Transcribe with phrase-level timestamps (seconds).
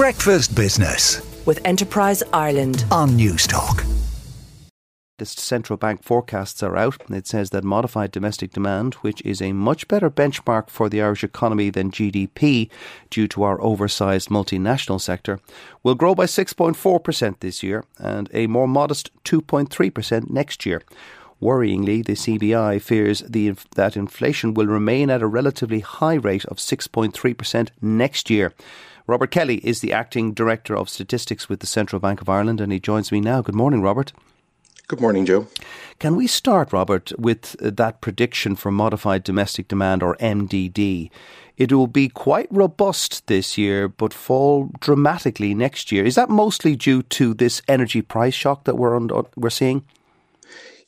[0.00, 3.84] Breakfast Business with Enterprise Ireland on Newstalk
[5.18, 7.02] latest central bank forecasts are out.
[7.10, 11.22] It says that modified domestic demand, which is a much better benchmark for the Irish
[11.22, 12.70] economy than GDP
[13.10, 15.38] due to our oversized multinational sector,
[15.82, 20.80] will grow by 6.4% this year and a more modest 2.3% next year.
[21.42, 26.56] Worryingly, the CBI fears the, that inflation will remain at a relatively high rate of
[26.56, 28.54] 6.3% next year.
[29.10, 32.70] Robert Kelly is the acting director of statistics with the Central Bank of Ireland, and
[32.70, 33.42] he joins me now.
[33.42, 34.12] Good morning, Robert.
[34.86, 35.48] Good morning, Joe.
[35.98, 41.10] Can we start, Robert, with uh, that prediction for modified domestic demand or MDD?
[41.56, 46.04] It will be quite robust this year, but fall dramatically next year.
[46.04, 49.84] Is that mostly due to this energy price shock that we're on, we're seeing?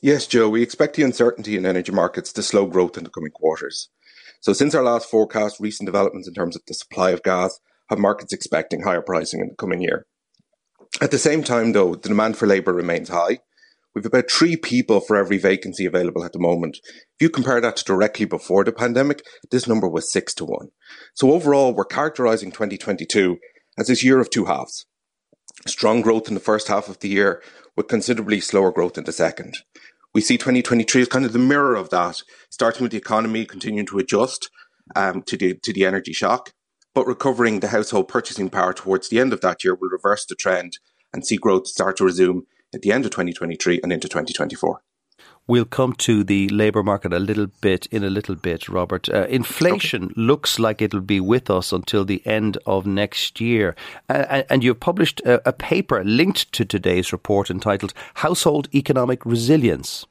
[0.00, 0.48] Yes, Joe.
[0.48, 3.88] We expect the uncertainty in energy markets to slow growth in the coming quarters.
[4.40, 7.58] So, since our last forecast, recent developments in terms of the supply of gas
[7.98, 10.06] markets expecting higher pricing in the coming year.
[11.00, 13.38] At the same time, though, the demand for labour remains high
[13.94, 16.78] We've about three people for every vacancy available at the moment.
[16.84, 20.68] If you compare that to directly before the pandemic, this number was six to one.
[21.14, 23.38] So overall, we're characterizing 2022
[23.78, 24.86] as this year of two halves.
[25.66, 27.42] Strong growth in the first half of the year
[27.76, 29.58] with considerably slower growth in the second.
[30.14, 33.86] We see 2023 as kind of the mirror of that, starting with the economy continuing
[33.86, 34.48] to adjust
[34.96, 36.52] um, to the to the energy shock,
[36.94, 40.34] but recovering the household purchasing power towards the end of that year will reverse the
[40.34, 40.78] trend
[41.12, 44.82] and see growth start to resume at the end of 2023 and into 2024.
[45.48, 49.08] We'll come to the labour market a little bit in a little bit, Robert.
[49.08, 50.14] Uh, inflation okay.
[50.16, 53.74] looks like it'll be with us until the end of next year.
[54.08, 60.06] Uh, and you've published a, a, paper linked to today's report entitled Household Economic Resilience.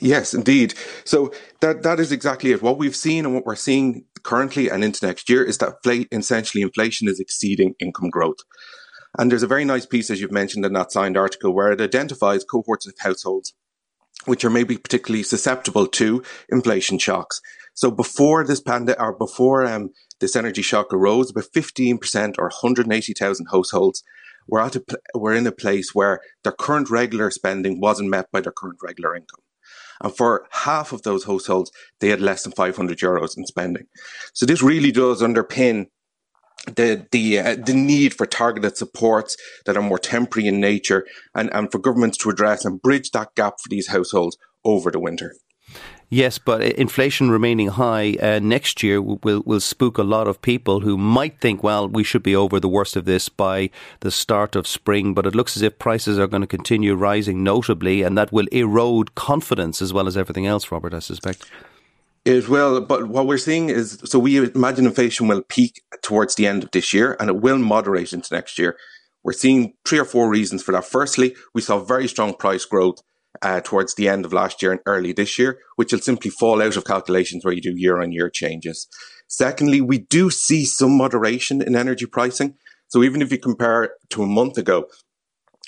[0.00, 0.74] Yes, indeed.
[1.04, 2.62] So that that is exactly it.
[2.62, 5.74] What we've seen and what we're seeing currently and into next year is that
[6.10, 8.38] essentially inflation is exceeding income growth.
[9.18, 11.80] And there's a very nice piece, as you've mentioned in that signed article, where it
[11.80, 13.54] identifies cohorts of households
[14.26, 17.40] which are maybe particularly susceptible to inflation shocks.
[17.74, 19.90] So before this pandemic, or before um,
[20.20, 24.02] this energy shock arose, about 15% or 180,000 households
[24.46, 24.84] were at a,
[25.14, 29.14] were in a place where their current regular spending wasn't met by their current regular
[29.14, 29.40] income.
[30.00, 33.86] And for half of those households, they had less than 500 euros in spending.
[34.32, 35.86] So this really does underpin
[36.66, 41.50] the the uh, the need for targeted supports that are more temporary in nature and,
[41.54, 45.34] and for governments to address and bridge that gap for these households over the winter.
[46.12, 50.80] Yes, but inflation remaining high uh, next year will will spook a lot of people
[50.80, 54.56] who might think, well, we should be over the worst of this by the start
[54.56, 55.14] of spring.
[55.14, 58.48] But it looks as if prices are going to continue rising notably, and that will
[58.48, 60.72] erode confidence as well as everything else.
[60.72, 61.48] Robert, I suspect.
[62.24, 66.48] It will, but what we're seeing is so we imagine inflation will peak towards the
[66.48, 68.76] end of this year and it will moderate into next year.
[69.22, 70.84] We're seeing three or four reasons for that.
[70.84, 73.00] Firstly, we saw very strong price growth
[73.42, 76.62] uh, towards the end of last year and early this year, which will simply fall
[76.62, 78.86] out of calculations where you do year on year changes.
[79.28, 82.56] Secondly, we do see some moderation in energy pricing.
[82.88, 84.88] So even if you compare to a month ago,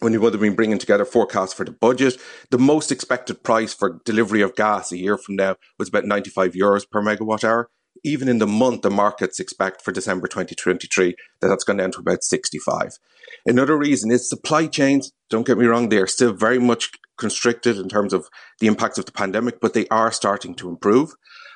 [0.00, 2.16] when you would have been bringing together forecasts for the budget.
[2.50, 6.52] The most expected price for delivery of gas a year from now was about 95
[6.52, 7.70] euros per megawatt hour.
[8.04, 11.98] Even in the month, the markets expect for December 2023 that that's gone down to
[11.98, 12.98] about 65.
[13.44, 15.12] Another reason is supply chains.
[15.30, 18.28] Don't get me wrong, they are still very much constricted in terms of
[18.60, 21.14] the impacts of the pandemic, but they are starting to improve.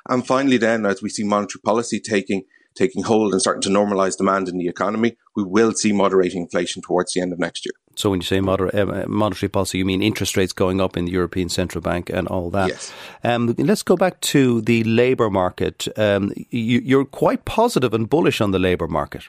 [0.09, 4.17] And finally, then, as we see monetary policy taking taking hold and starting to normalise
[4.17, 7.75] demand in the economy, we will see moderating inflation towards the end of next year.
[7.97, 11.13] So when you say uh, monetary policy, you mean interest rates going up in the
[11.13, 12.69] European Central Bank and all that.
[12.69, 12.93] Yes.
[13.23, 15.87] Um, let's go back to the labour market.
[15.99, 19.25] Um, you, are quite positive and bullish on the labour market.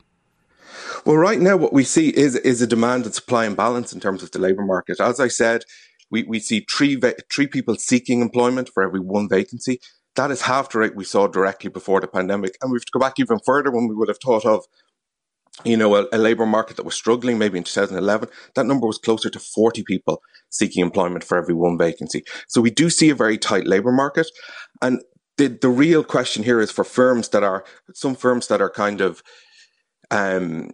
[1.05, 4.23] Well, right now, what we see is is a demand and supply imbalance in terms
[4.23, 5.01] of the labour market.
[5.01, 5.65] As I said,
[6.13, 7.01] we, we see three
[7.33, 9.79] three people seeking employment for every one vacancy.
[10.15, 12.55] That is half the rate we saw directly before the pandemic.
[12.61, 14.63] And we have to go back even further when we would have thought of
[15.63, 18.97] you know, a, a labour market that was struggling maybe in 2011, that number was
[18.97, 22.23] closer to 40 people seeking employment for every one vacancy.
[22.47, 24.27] So we do see a very tight labour market.
[24.81, 25.01] And
[25.37, 28.99] the, the real question here is for firms that are, some firms that are kind
[28.99, 29.21] of,
[30.09, 30.71] um,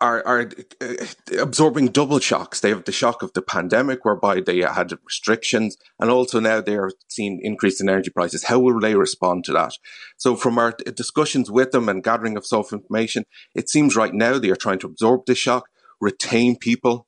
[0.00, 0.50] are are
[0.80, 0.94] uh,
[1.38, 2.60] absorbing double shocks.
[2.60, 6.76] They have the shock of the pandemic, whereby they had restrictions, and also now they
[6.76, 8.44] are seeing increase in energy prices.
[8.44, 9.72] How will they respond to that?
[10.16, 13.24] So, from our discussions with them and gathering of self information,
[13.54, 15.68] it seems right now they are trying to absorb this shock,
[16.00, 17.06] retain people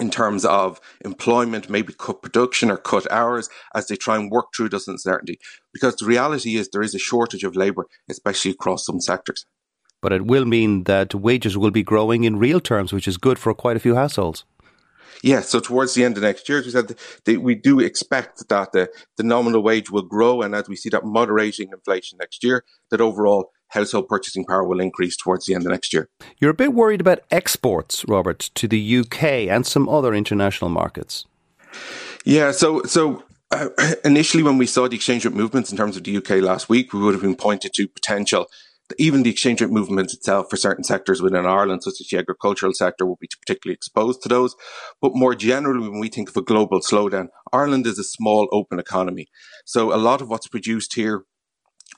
[0.00, 4.46] in terms of employment, maybe cut production or cut hours as they try and work
[4.54, 5.38] through this uncertainty.
[5.72, 9.44] Because the reality is there is a shortage of labour, especially across some sectors.
[10.02, 13.38] But it will mean that wages will be growing in real terms, which is good
[13.38, 14.44] for quite a few households.
[15.22, 16.96] Yeah, so towards the end of next year, as we said,
[17.40, 21.04] we do expect that the, the nominal wage will grow, and as we see that
[21.04, 25.70] moderating inflation next year, that overall household purchasing power will increase towards the end of
[25.70, 26.08] next year.
[26.38, 31.24] You're a bit worried about exports, Robert, to the UK and some other international markets.
[32.24, 33.68] Yeah, so so uh,
[34.04, 36.92] initially when we saw the exchange rate movements in terms of the UK last week,
[36.92, 38.48] we would have been pointed to potential
[38.98, 42.72] even the exchange rate movement itself for certain sectors within Ireland, such as the agricultural
[42.74, 44.54] sector, will be particularly exposed to those.
[45.00, 48.78] But more generally, when we think of a global slowdown, Ireland is a small open
[48.78, 49.26] economy.
[49.64, 51.24] So a lot of what's produced here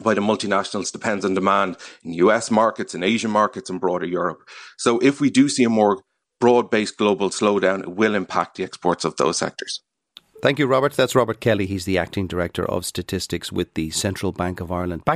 [0.01, 4.39] by the multinationals depends on demand in US markets, in Asian markets, and broader Europe.
[4.79, 6.03] So if we do see a more
[6.41, 9.81] broad based global slowdown, it will impact the exports of those sectors.
[10.45, 10.93] Thank you, Robert.
[10.93, 11.65] That's Robert Kelly.
[11.65, 15.07] He's the acting director of statistics with the Central Bank of Ireland.
[15.07, 15.13] Back